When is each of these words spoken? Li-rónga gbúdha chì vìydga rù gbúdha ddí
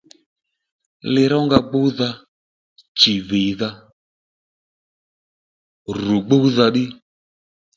Li-rónga 1.13 1.59
gbúdha 1.69 2.09
chì 2.97 3.13
vìydga 3.27 3.69
rù 6.03 6.15
gbúdha 6.27 6.65
ddí 6.69 6.85